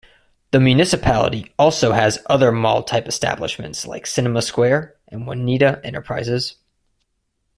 The 0.49 0.59
municipality 0.59 1.53
also 1.59 1.91
has 1.91 2.17
other 2.25 2.51
mall 2.51 2.81
type 2.81 3.07
establishments 3.07 3.85
like 3.85 4.07
Cinema 4.07 4.41
Square 4.41 4.95
and 5.09 5.27
Juanita 5.27 5.79
Enterprises. 5.83 6.55